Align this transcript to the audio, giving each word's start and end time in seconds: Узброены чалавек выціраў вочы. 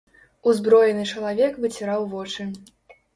Узброены 0.51 1.03
чалавек 1.17 1.59
выціраў 1.65 2.01
вочы. 2.15 2.47